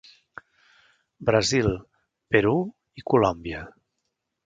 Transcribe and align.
Brasil, 1.29 1.71
Perú 2.35 2.57
i 3.03 3.09
Colòmbia. 3.15 3.65